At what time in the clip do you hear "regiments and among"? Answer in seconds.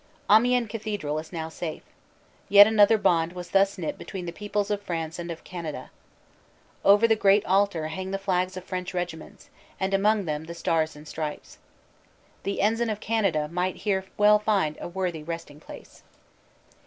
8.95-10.25